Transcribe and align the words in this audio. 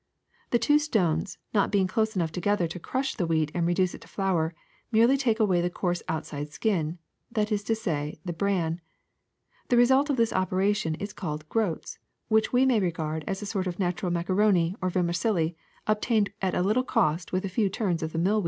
The 0.49 0.57
two 0.57 0.79
stones, 0.79 1.37
not 1.53 1.71
being 1.71 1.85
close 1.85 2.15
enough 2.15 2.31
together 2.31 2.67
to 2.67 2.79
crush 2.79 3.13
the 3.13 3.27
wheat 3.27 3.51
and 3.53 3.67
reduce 3.67 3.93
it 3.93 4.01
to 4.01 4.07
flour, 4.07 4.55
merely 4.91 5.15
take 5.15 5.39
away 5.39 5.61
the 5.61 5.69
coarse 5.69 6.01
outside 6.09 6.51
skin, 6.51 6.97
that 7.31 7.51
is 7.51 7.63
to 7.65 7.75
say 7.75 8.17
the 8.25 8.33
bran. 8.33 8.81
The 9.69 9.77
result 9.77 10.09
of 10.09 10.17
this 10.17 10.33
operation 10.33 10.95
is 10.95 11.13
called 11.13 11.47
groats, 11.49 11.99
which 12.29 12.51
we 12.51 12.65
may 12.65 12.79
regard 12.79 13.23
as 13.27 13.43
a 13.43 13.45
sort 13.45 13.67
of 13.67 13.77
natural 13.77 14.11
macaroni 14.11 14.75
or 14.81 14.89
vermicelli 14.89 15.55
obtained 15.85 16.31
at 16.41 16.55
little 16.65 16.83
cost 16.83 17.31
with 17.31 17.45
a 17.45 17.47
few 17.47 17.69
turns 17.69 18.01
of 18.01 18.11
the 18.11 18.17
mill 18.17 18.37
wheel. 18.37 18.39